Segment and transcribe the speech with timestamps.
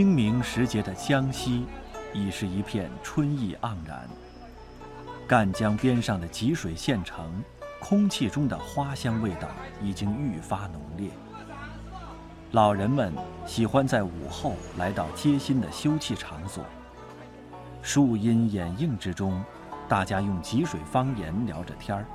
[0.00, 1.66] 清明时节的江西，
[2.14, 4.08] 已是一片春意盎然。
[5.28, 7.30] 赣江边上的吉水县城，
[7.78, 9.46] 空气中的花香味道
[9.82, 11.10] 已经愈发浓烈。
[12.52, 13.12] 老人们
[13.44, 16.64] 喜欢在午后来到街心的休憩场所，
[17.82, 19.44] 树荫掩映之中，
[19.86, 22.06] 大家用吉水方言聊着天儿。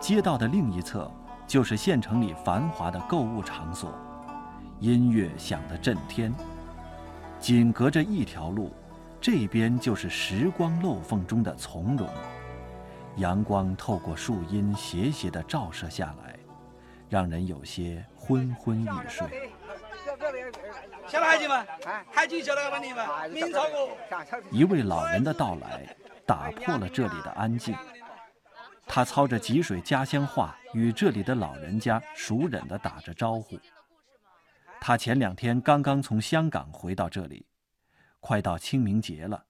[0.00, 1.12] 街道的另一侧，
[1.46, 3.94] 就是县城里繁华的购物场所。
[4.78, 6.34] 音乐响得震天。
[7.38, 8.72] 仅隔着一条路，
[9.20, 12.08] 这边就是时光漏缝中的从容。
[13.16, 16.36] 阳光透过树荫斜斜地照射下来，
[17.08, 19.50] 让人有些昏昏欲睡。
[21.06, 21.64] 晓得海景吗？
[22.10, 23.26] 海景晓得个问题吗？
[23.28, 23.96] 明朝过。
[24.50, 25.86] 一位老人的到来，
[26.26, 27.74] 打破了这里的安静。
[28.86, 33.58] 他操着吉水家乡话，与这里的老人家熟稔地打着招呼。
[34.86, 37.44] 他前两天刚刚从香港回到这里，
[38.20, 39.44] 快到清明节了，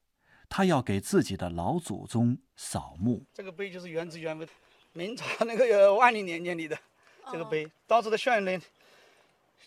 [0.48, 3.22] 他要给自己的老祖宗扫墓。
[3.34, 4.48] 这个碑就是原汁原味，
[4.94, 6.74] 明朝那个万历年间立的
[7.30, 8.58] 这个碑，当时的宣令，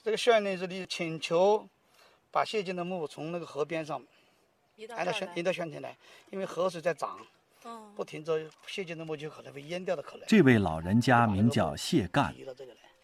[0.02, 1.70] 这个宣令这里请求
[2.32, 4.04] 把谢晋的墓从那个河边上
[4.76, 5.96] 移到宣移到宣城来，
[6.32, 7.20] 因为河水在涨，
[7.96, 10.26] 不停着谢晋的墓就可能被淹掉的可能。
[10.28, 12.34] 这位老人家名叫谢干。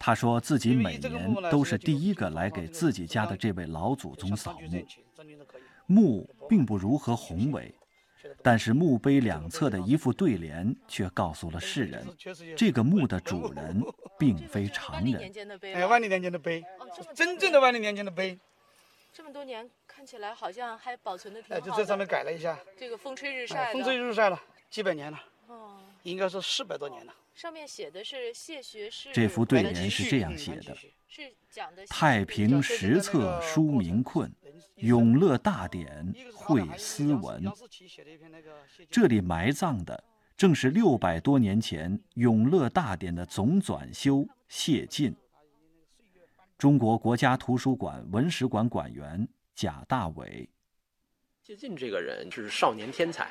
[0.06, 4.86] 他说自己每年都是第一个来给自己家的这位老祖宗扫墓。
[5.88, 7.74] 墓并不如何宏伟，
[8.44, 12.06] 但是墓碑两侧的一副对联却告诉了世人，
[12.56, 13.82] 这个墓的主 人
[14.20, 15.34] 并非常人。
[15.74, 16.64] 哎，万历年间的碑，
[17.16, 18.38] 真正的万历年间的碑。
[19.12, 21.60] 这么多年看起来好像还保存的挺好。
[21.60, 22.60] 就这上面改了一下。
[22.78, 23.74] 这个风吹日晒。
[23.74, 24.40] 风吹日晒了
[24.70, 25.20] 几百年了。
[25.48, 25.80] 哦。
[26.04, 27.14] 应该是四百多年了。
[27.36, 29.10] 上面写的是谢学士。
[29.14, 30.76] 这幅对联是这样写的：
[31.90, 34.32] 太平十策书名困，
[34.76, 37.44] 永乐大典会斯文。
[38.90, 40.02] 这里埋葬的
[40.38, 45.14] 正是六百多年前永乐大典的总纂修谢晋。
[46.58, 50.50] 中国国家图书馆文史馆馆员贾大伟。
[51.44, 53.30] 谢晋这个人是少年天才。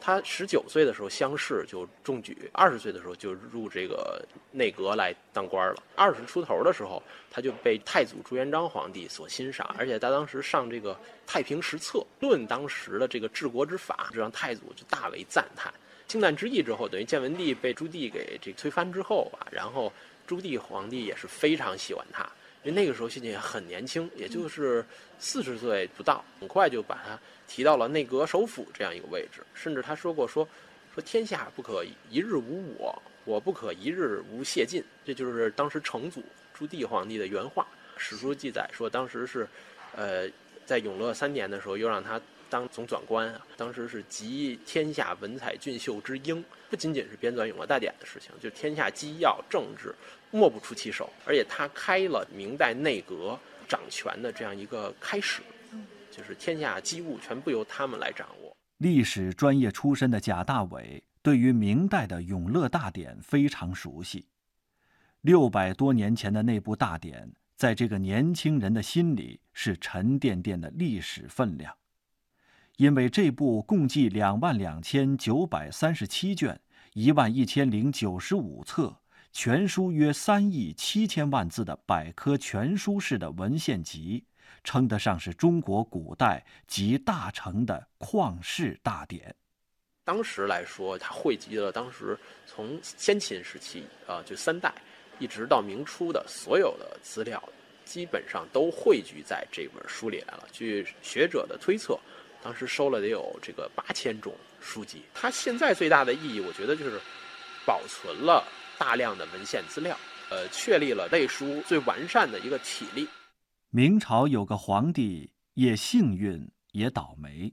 [0.00, 5.82] 他十九岁的时候乡试就中举，二十岁的时候就入这个内阁来当官了。
[5.94, 10.94] 二十出头的时候，他就被太祖朱元璋皇帝所欣赏，而且他当时上这个
[11.26, 15.72] 《太平实策》，论当时的这个治国之法，就让太祖就大为赞叹。
[16.06, 19.92] 靖难之役之后，等于建文帝被朱棣给这推翻之后啊，然后
[20.26, 22.26] 朱棣皇帝也是非常喜欢他。
[22.68, 24.84] 因为那个时候谢晋很年轻，也就是
[25.18, 29.40] 四十岁不到，很快就把他提到了内阁首辅这样一个位置。
[29.54, 30.46] 甚至他说过说，
[30.94, 34.84] 说天下不可一日无我，我不可一日无谢晋。
[35.02, 37.66] 这就是当时成祖朱棣皇帝的原话。
[37.96, 39.48] 史书记载说，当时是，
[39.96, 40.28] 呃，
[40.66, 42.20] 在永乐三年的时候，又让他
[42.50, 43.46] 当总纂官啊。
[43.56, 49.94] 当时是集天下文采俊秀之英，不仅仅是编纂永乐大典的事情，就天下机要政治。
[50.30, 55.40] 莫不出其手，而且他开了明代内阁掌权的这样一个开始，
[56.10, 58.54] 就是天下机务全部由他们来掌握。
[58.76, 64.26] 历史专业出身的贾大伟对于明代的永乐大典非常熟悉，
[65.22, 71.74] 六百多年前的那部大典，在这个年轻人的心里是沉甸甸的历史分量，
[72.78, 76.60] 因为这部共计两万两千九百三十七卷，
[76.92, 78.96] 一万一千零九十五册。
[79.32, 84.24] 全书约三亿七千万字的百科全书式的文献集，
[84.62, 89.34] 称得上是中国古代集大成的旷世大典。
[90.04, 94.72] 当时来说，它汇集了当时从先秦时期啊，就三代，
[95.18, 97.42] 一直到明初的所有的资料，
[97.84, 100.46] 基本上都汇聚在这本书里来了。
[100.52, 101.98] 据学者的推测，
[102.42, 105.02] 当时收了得有这个八千种书籍。
[105.14, 107.00] 它现在最大的意义，我觉得就是
[107.66, 108.42] 保存了。
[108.78, 109.98] 大量的文献资料，
[110.30, 113.08] 呃，确立了类书最完善的一个体例。
[113.70, 117.52] 明朝有个皇帝，也幸运也倒霉。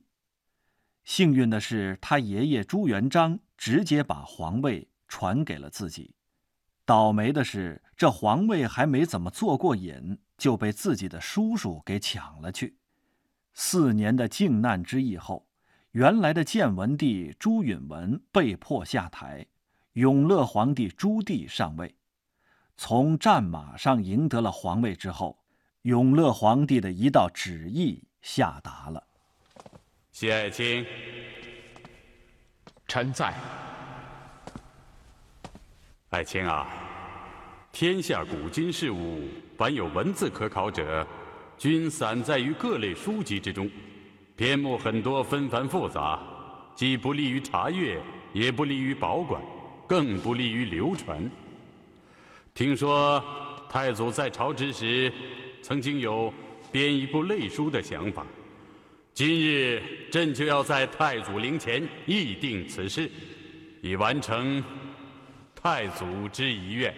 [1.03, 6.13] 幸运的是，他爷爷朱元璋直接把皇位传给了自己；
[6.85, 12.77] 倒霉的是，这皇位还没怎么坐过瘾，就被自己的叔叔给抢了去。
[13.57, 15.47] 四年的靖难之役后，
[15.91, 19.47] 原来的建文帝朱允文被迫下台。
[19.93, 21.95] 永乐皇帝朱棣上位，
[22.75, 25.39] 从战马上赢得了皇位之后，
[25.83, 29.01] 永乐皇帝的一道旨意下达了：
[30.11, 30.85] 谢爱卿，
[32.89, 33.33] 臣在。
[36.09, 36.67] 爱卿啊，
[37.71, 41.07] 天下古今事物，凡有文字可考者，
[41.57, 43.69] 均散在于各类书籍之中，
[44.35, 46.21] 篇目很多，纷繁复杂，
[46.75, 47.99] 既不利于查阅，
[48.33, 49.41] 也不利于保管，
[49.87, 51.29] 更不利于流传。
[52.53, 53.23] 听说
[53.69, 55.11] 太祖在朝之时，
[55.61, 56.33] 曾经有
[56.71, 58.25] 编一部类书的想法。
[59.13, 59.81] 今日
[60.11, 63.09] 朕就要在太祖陵前议定此事，
[63.81, 64.61] 以完成
[65.55, 66.93] 太祖之遗愿。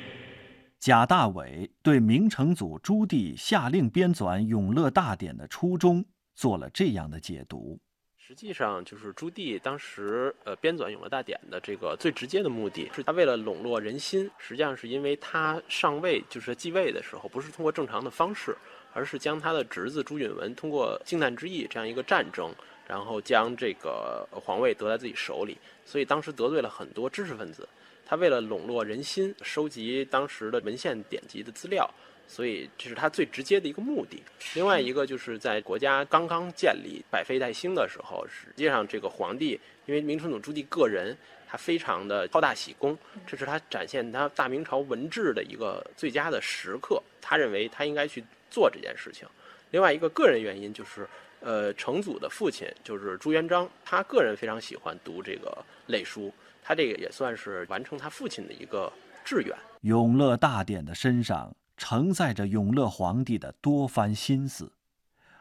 [0.79, 7.79] 贾大伟对明成祖朱棣下令编纂《永乐大典》的初衷做了这样的解读：
[8.15, 14.29] 实际上，就是朱棣当时呃编纂《永乐大典》的这个最直接的目的，是他为了笼络人心。
[14.37, 18.55] 实际上是因为他上位，就是继位的时候，不是通过正常的方式。
[18.93, 22.51] 而是将他的侄子朱允文通过靖难之役这样一个战争，
[22.87, 27.67] 然后将这个皇位得在自己手里，所以当时得罪了很多知识分子。
[28.07, 31.87] 他为了笼络人心，收集当时的文献典籍的资料，
[32.27, 34.23] 所以这是他最直接的一个目的。
[34.55, 41.15] 另外一个就是在国家刚刚建立、百废待兴的时候，实际上这个皇帝因为明成祖朱棣个人
[41.45, 47.03] 他非常的好大喜功，这是他展现他大明朝文治的一个最佳的时刻。
[47.21, 48.23] 他认为他应该去。
[48.49, 49.27] 做这件事情，
[49.71, 51.05] 另外一个个人原因就是，
[51.41, 56.33] 呃，成祖的父亲就是朱元璋，他个人非常喜欢读这个类书，
[56.67, 58.91] 他这个也算是完成他父亲的一个
[59.23, 59.57] 志愿。
[59.83, 64.73] 永乐大典的身上承载着永乐皇帝的多番心思，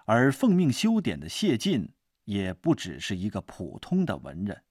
[0.04, 1.92] 而奉命修典的谢晋
[2.26, 4.62] 也不只是一个普通的文人。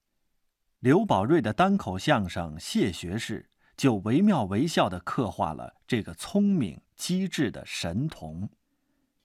[0.79, 3.41] 刘宝瑞的单口相声《谢学士》
[3.75, 6.79] 就惟妙惟肖地刻画了这个聪明。
[6.95, 8.47] 机智的神童，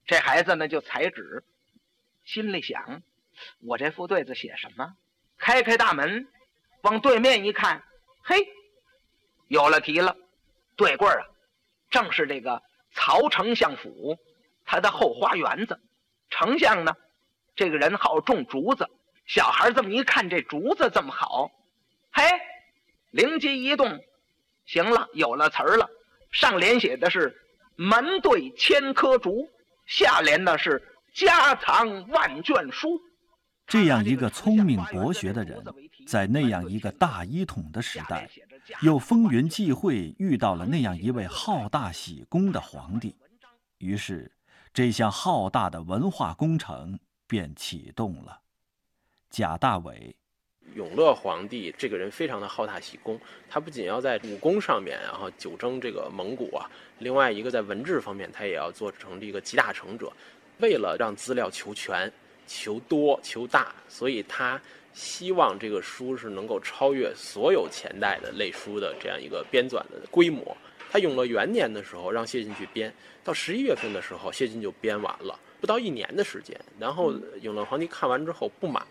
[0.04, 1.44] 这孩子呢就裁纸，
[2.24, 3.00] 心里想：
[3.60, 4.96] 我这副对子写什么？
[5.38, 6.26] 开开大门，
[6.82, 7.82] 往对面一看，
[8.22, 8.46] 嘿，
[9.48, 10.16] 有了题了。
[10.76, 11.26] 对过啊，
[11.90, 12.62] 正是这个
[12.92, 14.18] 曹丞相府，
[14.64, 15.80] 他的后花园子。
[16.30, 16.94] 丞相呢，
[17.54, 18.88] 这个人好种竹子。
[19.26, 21.50] 小孩这么一看，这竹子这么好，
[22.12, 22.22] 嘿，
[23.10, 24.00] 灵机一动，
[24.66, 25.88] 行了，有了词儿了。
[26.30, 27.36] 上联写的是。
[27.76, 29.48] 门对千棵竹，
[29.86, 33.00] 下联呢是家藏万卷书。
[33.70, 35.64] 这样一个聪明博学的人，
[36.04, 38.28] 在那样一个大一统的时代，
[38.82, 43.14] 又风云际会遇到了那样一位好大喜功的皇帝，
[43.78, 44.32] 于是
[44.74, 48.40] 这项浩大的文化工程便启动了。
[49.30, 50.16] 贾大伟。
[50.74, 56.68] 永乐皇帝这个人非常的好大喜功，他不仅要在武功上面，然后久征这个蒙古啊，
[56.98, 60.12] 另外一个在文治方面，他也要做成这个集大成者。
[60.58, 62.12] 为了让资料求全、
[62.50, 64.60] 求多、求大，所以他
[64.92, 70.56] 希望这个书是能够超越所有前代的类书的这样一个编纂的规模。
[70.90, 72.92] 他永乐元年的时候让谢晋去编，
[73.22, 76.60] 到十一月份的时候，谢晋就编完了，不到一年的时间。
[76.80, 78.84] 然后永乐皇帝看完之后不满。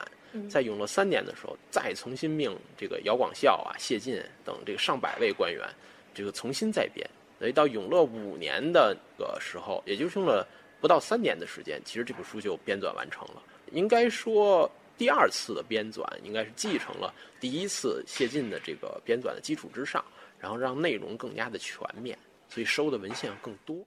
[0.48, 4.16] 在永乐三年的时候，再重新命这个姚广孝啊、谢晋
[4.46, 5.68] 等这个上百位官员，
[6.14, 7.06] 这个重新再编。
[7.38, 10.48] 所以到永乐五年的个时候，也就是用了
[10.80, 13.44] 不到三年的时间，其实这部书就编纂完成了。
[13.72, 20.04] 应该说，第二次的编纂应该是继承了第一次谢晋的这个编纂的基础之上，
[20.40, 22.18] 然后让内容更加的全面，
[22.48, 23.86] 所以收的文献更多。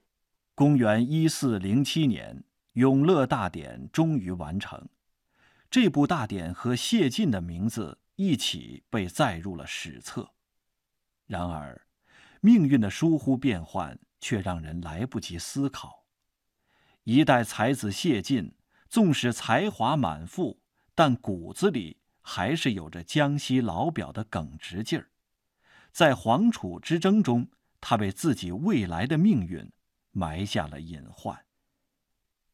[0.55, 2.35] 公元一四零七年，
[2.73, 4.87] 《永乐大典》终于完成。
[5.71, 10.29] 这部大典和谢晋的名字一起被载入了史册。
[11.25, 11.81] 然而，
[12.41, 16.02] 命运的疏忽变幻却让人来不及思考。
[17.03, 18.53] 一代才子谢晋，
[18.89, 20.59] 纵使才华满腹，
[20.95, 25.09] 但骨子里还是有着江西老表的耿直劲儿。
[25.91, 27.47] 在黄楚之争中，
[27.81, 29.69] 他为自己未来的命运
[30.11, 31.45] 埋下了隐患。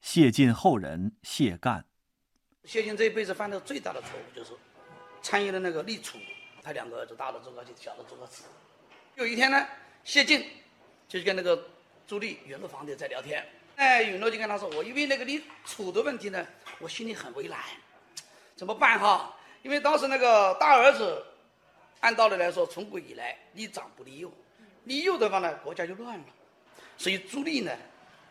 [0.02, 1.86] 谢晋后人谢干。
[2.64, 4.52] 谢晋这一辈子犯的最大的错误就是
[5.22, 6.18] 参与了那个立储，
[6.64, 8.44] 他两个儿子，大的做个小的做个子。
[9.16, 9.66] 有一天呢，
[10.04, 10.46] 谢晋
[11.08, 11.68] 就跟那个
[12.08, 13.46] 朱棣永乐皇帝在聊天，
[13.80, 16.46] 哎，允诺就跟他说：“我因为那个立储的问题呢，
[16.80, 17.58] 我心里很为难，
[18.54, 19.34] 怎么办哈？
[19.62, 21.26] 因为当时那个大儿子
[22.02, 24.30] 按道理来说，从古以来立长不立幼，
[24.84, 26.26] 立幼的话呢，国家就乱了。
[26.98, 27.72] 所以朱棣呢，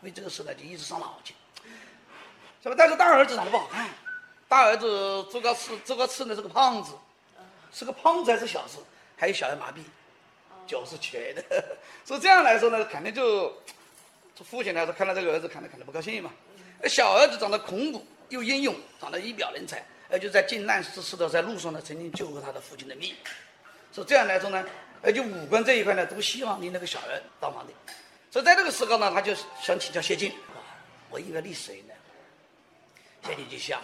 [0.02, 1.34] 为这个事呢就一直伤脑筋，
[2.62, 2.74] 是吧？
[2.76, 3.88] 但是大儿子长得不好看。”
[4.48, 6.92] 大儿子朱高炽，朱高炽呢是个胖子，
[7.72, 8.78] 是个胖子还是小子？
[9.16, 9.80] 还有小儿麻痹，
[10.66, 11.42] 脚是瘸的，
[12.04, 13.50] 所以这样来说呢，肯定就，
[14.44, 16.30] 父亲来说看到这个儿子，看着肯定不高兴嘛。
[16.84, 23.14] 小儿子长得孔武又英勇，长得一表人才，而就在靖难之时的在路上呢，曾经救过他的父亲的命。
[23.90, 24.64] 所以这样来说呢，
[25.02, 27.72] 而且武官这一块呢，都希望你那个小儿当皇帝。
[28.30, 30.32] 所以在这个时候呢，他就想请教谢晋，
[31.10, 31.94] 我应该立谁呢？
[33.24, 33.82] 谢晋就想，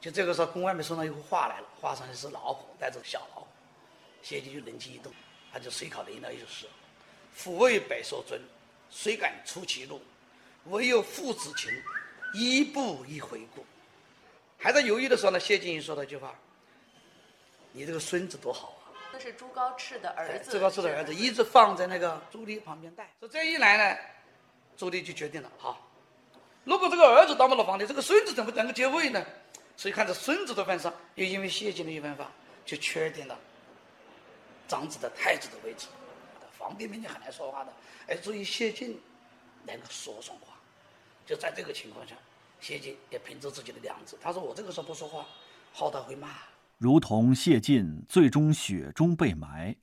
[0.00, 3.46] 就这个时候，宫外面送上一幅画来了，画上是老虎带着小老虎。
[4.22, 5.12] 谢晋就灵机一动，
[5.52, 6.66] 他就随口吟了一首诗
[7.32, 8.40] ：“父为百兽尊，
[8.92, 10.00] 谁敢出其路？
[10.66, 11.72] 唯有父子情，
[12.34, 13.66] 一步一回顾。”
[14.56, 16.32] 还在犹豫的时候呢，谢晋说了一句话
[17.72, 20.52] ：“你这个孙子多好啊！”这是朱高炽的儿子。
[20.52, 23.10] 朱高炽的儿子一直放在那个朱棣旁边带。
[23.18, 23.98] 说这一来呢，
[24.76, 25.90] 朱棣就决定了：好，
[26.62, 29.24] 如果这个儿子当不了皇帝，这个孙子怎么能够接位呢？
[29.76, 32.30] 所以看在孙子的份上，又因为谢晋的一番话，
[32.64, 33.36] 就确定了
[34.68, 35.88] 长子的太子的位置。
[36.62, 37.72] 皇帝面前很难说话的，
[38.06, 38.98] 哎，至于谢晋
[39.66, 40.54] 能够说上话。
[41.26, 42.14] 就在这个情况下。
[42.60, 45.26] 谢晋也凭着自己的良知，他说：“我这个时候不说话，
[45.72, 46.28] 后头会骂。”
[46.78, 49.74] 如同谢晋最终雪中被埋，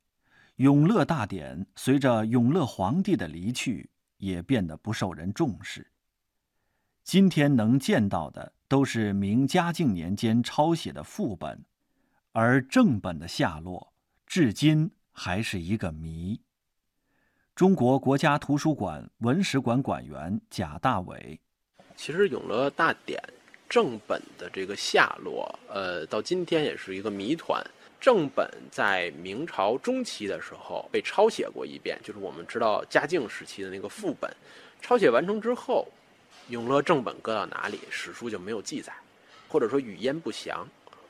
[0.55, 5.91] 永乐大典随着永乐皇帝的离去也变得不受人重视。
[7.03, 11.65] 今天能见到的都是明嘉靖年间抄写的副本，
[12.31, 13.91] 而正本的下落
[14.25, 16.39] 至今还是一个谜。
[17.59, 21.37] 中国国家图书馆文史馆馆员贾大伟。
[21.97, 23.21] 其实《永乐大典》
[23.67, 27.61] 正本的这个下落，呃，到今天也是一个谜团。
[27.99, 34.33] 正本在明朝中期的时候被抄写过一遍，就是我们知道嘉靖时期的那个副本。
[34.79, 35.85] 抄写完成之后，
[36.47, 38.93] 永乐正本搁到哪里，史书就没有记载，
[39.49, 40.65] 或者说语焉不详。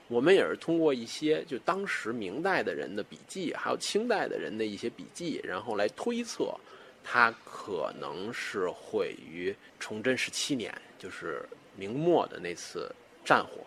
[0.09, 6.53] 我们也是通过一些就当时明代的人的笔记，还有清代的人的一些笔记，然后来推测。
[7.01, 11.43] 它可能是毁于崇祯十七年，就是
[11.75, 12.93] 明末的那次
[13.25, 13.65] 战火，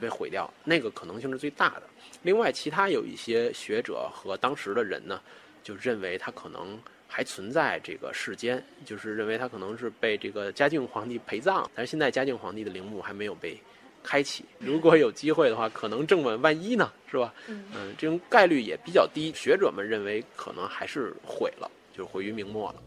[0.00, 1.82] 被毁掉，那个可能性是最大的。
[2.22, 5.20] 另外，其他有一些学者和当时的人呢，
[5.62, 13.56] 就认为它可能还存在这个世间，就是认为它可能是被这个嘉靖皇帝陪葬，但是现在嘉靖皇帝的陵墓还没有被
[14.02, 14.44] 开启。
[14.58, 17.32] 如果有机会的话，可能正本万一呢，是吧？
[17.48, 19.32] 嗯，这种概率也比较低。
[19.34, 21.70] 学者们认为可能还是毁了。
[21.94, 22.82] 就毁于明末了。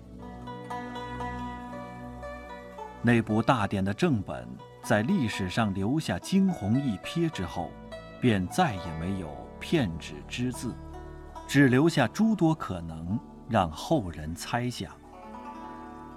[3.03, 4.47] 那部大典的正本
[4.83, 7.71] 在历史上留下惊鸿一瞥之后，
[8.19, 9.29] 便再也没有
[9.59, 10.73] 片纸之字，
[11.47, 14.91] 只留下诸多可能，让后人猜想。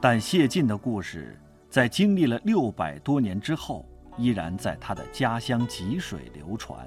[0.00, 1.38] 但谢晋的故事，
[1.68, 3.86] 在经历了六百多年之后，
[4.18, 6.86] 依然在他的家乡吉水流传。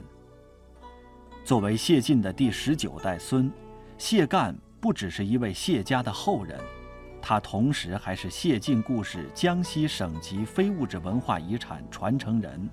[1.43, 3.51] 作为谢晋的第十九代孙，
[3.97, 4.55] 谢干。
[4.79, 6.59] 不只是一位谢家的后人，
[7.21, 12.67] 他同时还是谢晋故事江西省级非物质文化遗产传承人。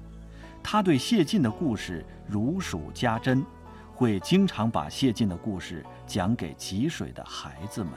[0.62, 3.44] 他对谢晋的故事如数家珍，
[3.94, 7.92] 会经常把谢晋的故事讲给吉水的孩子们。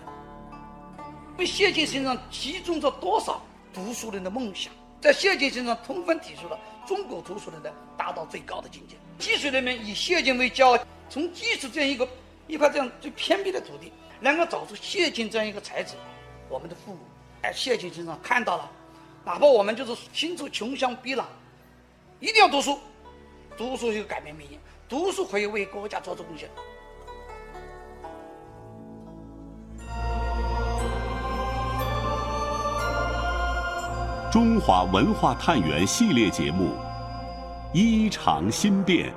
[1.37, 3.41] 为谢晋身上集中着多少
[3.73, 8.95] 读书人的梦想，在谢晋身上充分体现了中国读书人的达到最高的境界。
[9.17, 12.07] 吉水人民以谢晋为骄傲，从吉水这样一个
[12.45, 13.91] 一块这样最偏僻的土地。
[14.23, 15.95] 能够找出谢晋这样一个才子，
[16.47, 16.99] 我们的父母
[17.41, 18.71] 在谢晋身上看到了，
[19.25, 21.23] 哪怕我们就是身处穷乡僻壤，
[22.19, 22.77] 一定要读书，
[23.57, 26.47] 读书就改变命运，读书可以为国家做出贡献。
[34.31, 36.69] 中华文化探源系列节目
[37.73, 39.11] 《衣裳新变》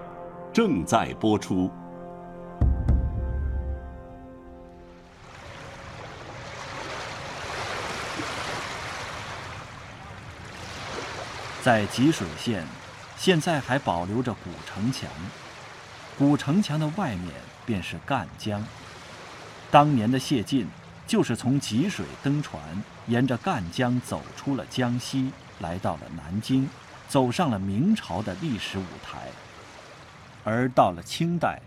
[0.53, 1.71] 正在播出。
[11.63, 12.67] 在吉水县，
[13.17, 15.09] 现在还保留着古城墙。
[16.19, 17.31] 古城墙的外面
[17.65, 18.61] 便是赣江。
[19.71, 20.69] 当年的谢晋，
[21.07, 22.61] 就是从吉水登船，
[23.07, 25.31] 沿着赣江走出了江西，
[25.61, 26.69] 来到了南京，
[27.09, 29.29] 走上了明朝的历史舞台。
[30.43, 31.61] 而到了清代，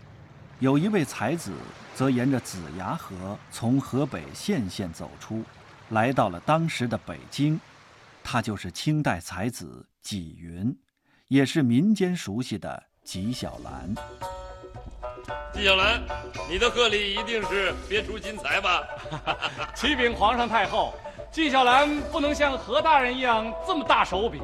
[0.58, 1.52] 有一位才子，
[1.94, 5.44] 则沿着子牙河从河北献县走出，
[5.90, 7.60] 来到了当时的北京。
[8.24, 10.76] 他就是清代才子纪云，
[11.28, 14.37] 也是民间熟悉的纪晓岚。
[15.52, 16.02] 纪晓岚，
[16.48, 18.86] 你的贺礼一定是别出心裁吧？
[19.74, 20.94] 启禀皇上太后，
[21.30, 24.40] 纪晓岚不能像何大人一样这么大手笔，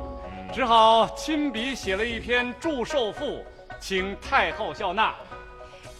[0.53, 3.45] 只好亲笔写了一篇祝寿赋，
[3.81, 5.15] 请太后笑纳。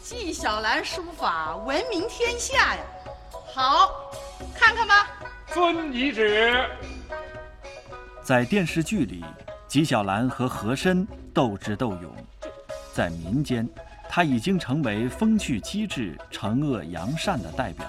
[0.03, 2.83] 纪晓岚书法闻名天下呀，
[3.55, 4.11] 好，
[4.55, 5.09] 看看吧。
[5.53, 6.69] 遵遗旨。
[8.23, 9.25] 在电视剧里，
[9.69, 12.11] 纪晓岚和和珅斗智斗勇；
[12.93, 13.69] 在民间，
[14.09, 17.87] 他已经成为风趣机智、惩恶扬善的代表。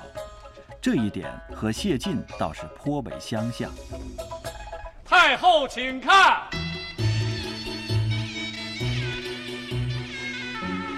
[0.81, 3.71] 这一点和谢晋倒是颇为相像。
[5.03, 5.35] 太。
[5.37, 6.41] 后请看。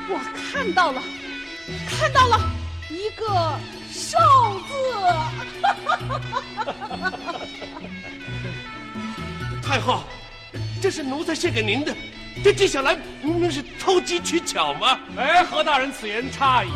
[0.09, 0.19] 我
[0.53, 1.01] 看到了，
[1.89, 2.39] 看到了
[2.89, 3.25] 一个
[3.91, 4.17] “寿”
[4.67, 4.73] 字。
[9.67, 10.03] 太后，
[10.81, 11.93] 这是奴才献给您的。
[12.43, 14.99] 这纪晓岚明明是投机取巧吗？
[15.17, 16.69] 哎，何大人此言差矣，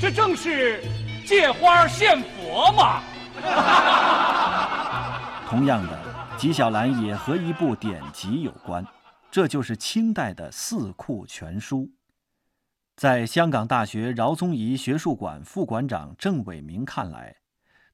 [0.00, 0.82] 这正是
[1.24, 3.02] 借花献佛嘛。
[5.48, 5.98] 同样的，
[6.36, 8.84] 纪晓岚也和一部典籍有关，
[9.30, 11.82] 这就是清代的《四库全书》。
[12.96, 17.36] 在香港大学饶宗颐学术馆副馆长郑伟明看来，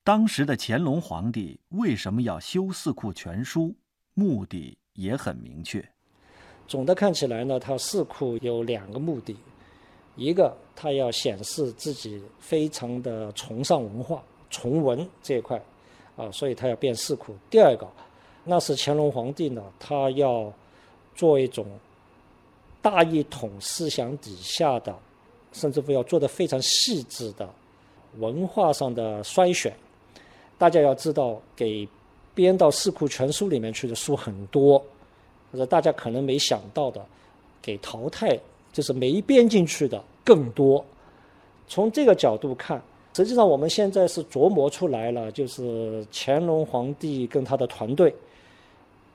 [0.02, 3.68] 当时的乾隆皇帝为什么要修《四库全书》，
[4.14, 5.86] 目的也很明确。
[6.66, 9.36] 总的看起来呢，他四库有两个目的：
[10.16, 15.60] 一个他要显示自己非常的崇尚文化、崇文这一块，
[16.16, 17.86] 啊，所以他要变四库；第二个，
[18.44, 20.52] 那是乾隆皇帝呢，他要
[21.14, 21.66] 做一种。
[22.82, 24.94] 大一统思想底下的，
[25.54, 27.48] 甚至乎要做的非常细致的
[28.18, 29.74] 文化上的筛选。
[30.58, 31.88] 大家要知道，给
[32.34, 34.84] 编到《四库全书》里面去的书很多，
[35.54, 37.00] 或者大家可能没想到的，
[37.62, 38.36] 给淘汰
[38.72, 40.84] 就是没编进去的更多。
[41.68, 42.82] 从这个角度看，
[43.14, 48.12] 实际上我们现在是琢磨出来了，就是乾隆皇帝跟他的团队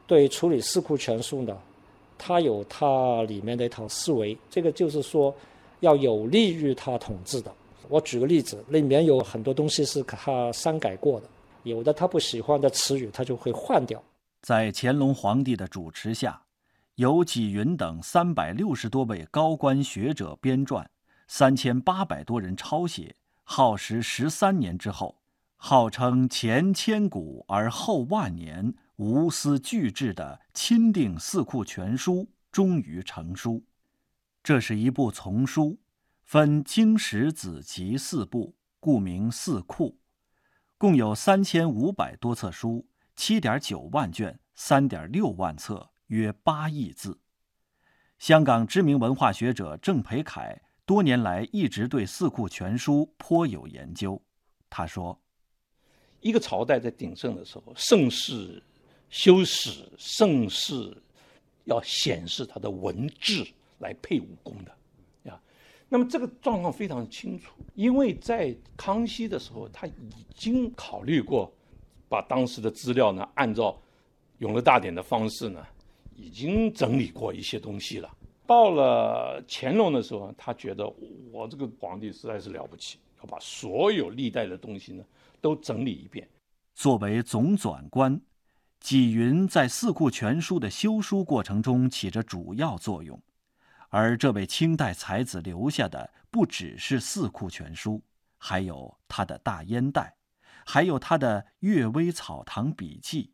[0.07, 1.57] 对处理《四库全书》呢。
[2.17, 5.35] 他有他里面的一套思维，这个就是说，
[5.81, 7.51] 要有利于他统治的。
[7.89, 11.27] 我举个例子，里面有很多东西是他删改过的，
[11.63, 14.01] 有的他不喜欢的词语，他就会换掉。
[14.41, 16.43] 在乾隆皇帝的主持下，
[16.95, 20.85] 由纪云等三百六十多位高官学者编撰，
[21.27, 25.21] 三千八百多人抄写，耗时十三年之后，
[25.57, 28.73] 号称前千古而后万年。
[28.99, 32.15] 无私巨制的《钦定四库全书》
[32.51, 33.63] 终于成书。
[34.43, 35.79] 这是一部丛书，
[36.21, 39.97] 分经史子集四部，故名四库，
[40.77, 42.85] 共有三千五百多册书，
[43.19, 47.19] 七点九万卷，三点六万册，约八亿字。
[48.17, 54.21] 香港知名文化学者郑培凯多年来一直对《四库全书》颇有研究。
[54.69, 55.21] 他说
[56.21, 58.63] ：“一个朝代在鼎盛的时候，盛世。”
[59.09, 60.95] 修史盛世，
[61.65, 63.45] 要显示他的文治
[63.79, 65.41] 来配武功的，啊，
[65.89, 71.51] 那么这个状况非常清楚，因为在康熙的时候，他已经考虑过，
[72.09, 73.71] 把当时的资料呢，按照
[74.39, 75.65] 《永乐大典》的方式呢，
[76.15, 78.11] 已经整理过一些东西了。
[78.45, 80.85] 到了乾隆的时候，他觉得
[81.31, 85.03] 我这个皇帝实在是了不起，要把所有历代的东西呢
[85.39, 86.27] 都整理一遍。
[86.73, 88.19] 作为总纂官。
[88.81, 93.21] 纪云在《四库全书》的修书过程中起着主要作用，
[93.89, 97.95] 而这位清代才子留下的不只是《四库全书》，
[98.37, 100.15] 还有他的大烟袋，
[100.71, 103.33] 还有他的《阅微草堂笔记》，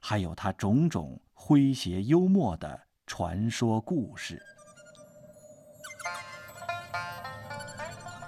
[0.00, 4.42] 还有他种种诙谐幽默的传说故事。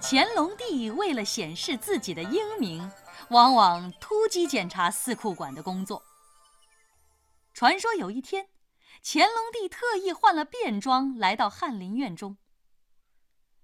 [0.00, 2.88] 乾隆帝为了显示自己的英明，
[3.30, 6.00] 往往突击检查四库馆的工作。
[7.52, 8.50] 传说有一天，
[9.02, 12.36] 乾隆帝特意换了便装来到翰林院中。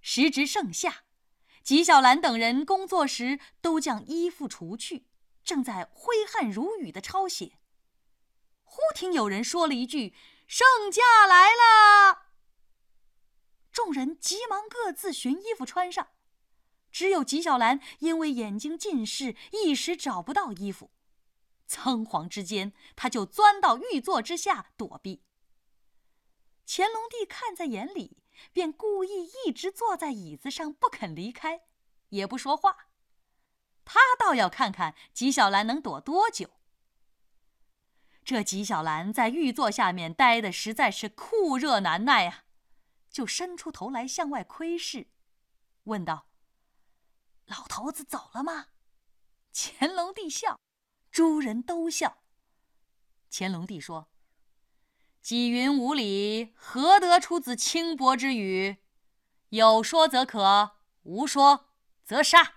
[0.01, 1.04] 时值盛夏，
[1.65, 5.07] 纪晓岚等人工作时都将衣服除去，
[5.43, 7.59] 正在挥汗如雨的抄写。
[8.63, 10.15] 忽听有人说了一句
[10.47, 12.27] ：“圣驾来了。”
[13.73, 16.09] 众人急忙各自寻衣服穿上，
[16.93, 20.91] 只有纪晓岚因为眼睛近视，一时找不到衣服。
[21.67, 25.23] 仓皇之间，他就钻到玉座之下躲避。
[26.67, 28.19] 乾隆帝看在眼里，
[28.53, 31.63] 便故意一直坐在椅子上不肯离开，
[32.11, 32.89] 也不说话。
[33.85, 36.51] 他倒要看看纪晓岚能躲多久。
[38.25, 42.45] 这纪晓岚在玉座下面待的实在是酷热难耐啊，
[43.11, 45.09] 就伸出头来向外窥视，
[45.85, 46.29] 问道
[47.45, 48.69] ：“老头子走了吗？”
[49.53, 50.59] 乾隆帝笑。
[51.11, 52.25] 诸人都笑。
[53.31, 54.09] 乾隆帝说
[55.25, 58.77] ：“纪云无礼，何得出此轻薄之语？
[59.49, 60.73] 有说则可，
[61.05, 61.71] 无说
[62.05, 62.57] 则杀。”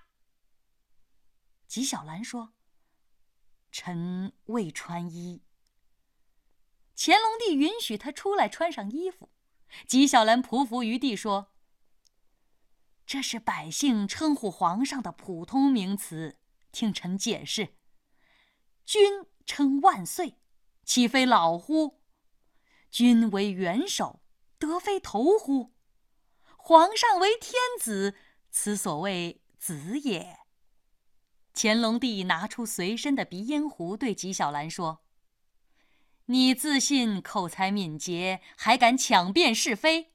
[1.65, 2.51] 纪晓岚说
[3.71, 5.43] ：“臣未穿衣。”
[6.93, 9.30] 乾隆帝允许他出来穿上衣服。
[9.88, 11.53] 纪晓岚匍匐于地说
[13.08, 16.38] ：“这是百姓称呼皇上的普通名词，
[16.73, 17.77] 听臣解释。”
[18.84, 20.36] 君称万岁，
[20.84, 21.96] 岂非老乎？
[22.89, 24.21] 君为元首，
[24.58, 25.73] 德非头乎？
[26.56, 28.15] 皇上为天子，
[28.50, 30.39] 此所谓子也。
[31.54, 35.04] 乾隆帝拿出随身的鼻烟壶，对纪晓岚说
[36.28, 40.13] ：“你自信口才敏捷，还敢抢辩是非？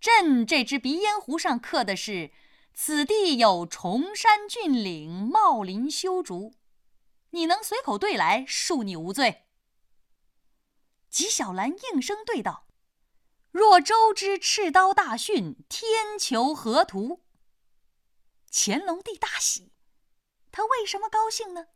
[0.00, 2.32] 朕这只鼻烟壶上刻的是
[2.74, 6.54] ‘此地有崇山峻岭，茂林修竹’，
[7.30, 9.44] 你能随口对来，恕你无罪。”
[11.12, 12.66] 纪晓岚应声对道
[13.52, 17.20] ：“若周之赤刀大训，天求何图？”
[18.50, 19.72] 乾隆帝大喜。
[20.50, 21.66] 他为什么高兴呢？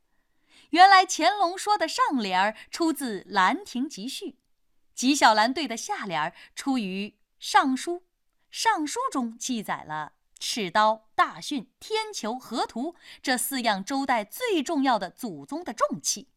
[0.71, 4.25] 原来乾隆说的上联儿出自《兰亭集序》，
[4.95, 7.93] 纪晓岚对的下联儿出于《尚书》，
[8.51, 16.31] 《尚书》中记载了赤刀、大训、天球、河图这四样周代最重要的祖宗的重器。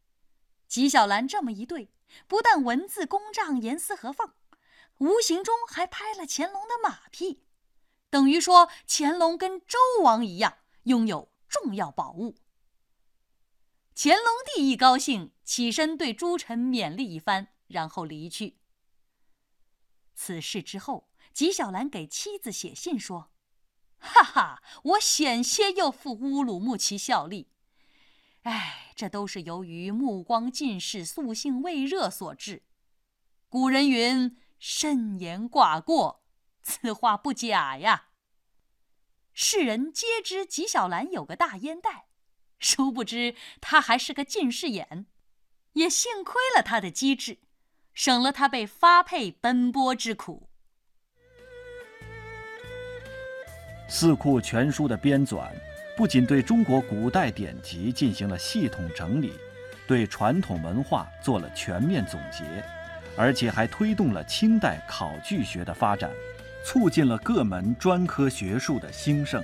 [0.68, 1.90] 纪晓岚这么一对，
[2.28, 4.34] 不但文字工丈、严丝合缝，
[5.00, 7.44] 无形中还拍了乾隆的马屁，
[8.10, 11.32] 等于说乾隆跟周王一样拥有。
[11.50, 12.36] 重要宝物。
[13.96, 18.60] 乾隆帝一高兴，起身对诸臣勉励一番，然后离去。
[20.14, 23.32] 此事之后，纪晓岚给妻子写信说
[23.98, 27.50] ：“哈哈，我险些又负乌鲁木齐效力。
[28.50, 32.64] 哎，这都是由于目光近视、素性未热所致。
[33.48, 36.24] 古人云：‘慎言寡过’，
[36.64, 38.08] 此话不假呀。”
[39.34, 42.08] 世人皆知纪晓岚有个大烟袋，
[42.58, 45.06] 殊不知他还是个近视眼。
[45.74, 47.38] 也幸亏了他的机智，
[47.94, 50.50] 省了他被发配奔波之苦。
[53.92, 55.52] 《四库全书》的编纂，
[56.00, 59.34] 不仅对中国古代典籍进行了系统整理，
[59.86, 62.46] 对传统文化做了全面总结，
[63.18, 66.10] 而且还推动了清代考据学的发展。
[66.64, 69.44] 促进了各门专科学术的兴盛。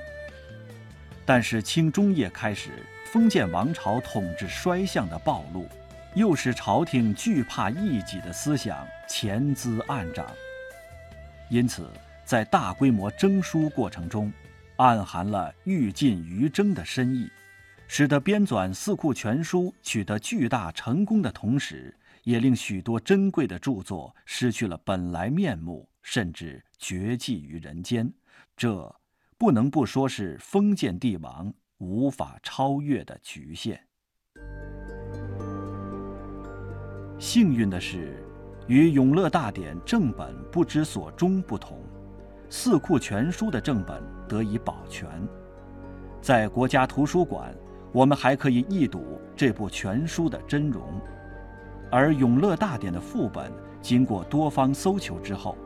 [1.26, 2.70] 但是清中叶开始，
[3.12, 5.68] 封建王朝统治衰相的暴露，
[6.13, 10.26] 又使朝廷惧怕异己的思想潜滋暗长。
[11.50, 11.89] 因此，
[12.24, 14.32] 在大规模征书过程中，
[14.78, 17.30] 暗含了欲尽于征的深意，
[17.88, 25.88] 使得编纂《四库全书》取得巨大成功的同时，也令许多珍贵的著作失去了本来面目。
[26.08, 28.14] 甚至绝迹于人间，
[28.56, 28.96] 这
[29.40, 33.82] 不能不说是封建帝王无法超越的局限。
[37.18, 38.24] 幸运的是，
[38.68, 41.80] 与《永乐大典》正本不知所终不同，
[42.50, 45.10] 《四库全书》的正本得以保全，
[46.22, 47.54] 在国家图书馆，
[47.92, 50.84] 我们还可以一睹这部全书的真容。
[51.92, 55.58] 而《永乐大典》的副本，经过多方搜求之后，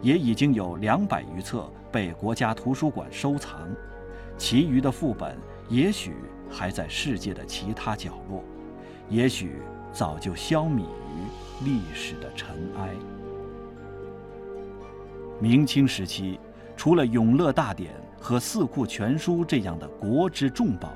[0.00, 3.68] 也已经有两百余册被国家图书馆收藏，
[4.36, 5.36] 其余的副本
[5.68, 6.14] 也许
[6.50, 8.42] 还在世界的其他角落，
[9.08, 9.60] 也许
[9.92, 12.90] 早就消弭于历史的尘埃。
[15.40, 16.38] 明清时期，
[16.76, 20.92] 除了《永乐大典》和《四库全书》这样的国之重宝，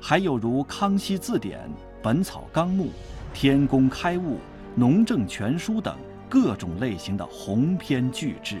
[0.00, 1.60] 还有如《康熙字典》
[2.02, 2.84] 《本草纲目》
[3.32, 4.34] 《天工开物》
[4.74, 5.96] 《农政全书》等。
[6.28, 8.56] 各种类型的鸿篇巨制，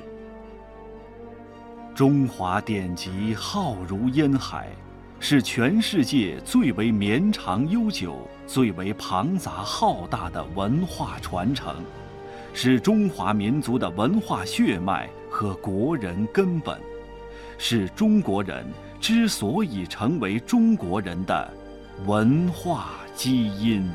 [1.94, 4.68] 中华典籍浩如烟海，
[5.18, 11.76] 是全世界最为绵长悠久、最为庞杂浩大的文化传承，
[12.54, 16.78] 是中华民族的文化血脉和国人根本，
[17.58, 18.64] 是中国人
[19.00, 21.50] 之所以成为中国人的
[22.06, 23.90] 文化基因。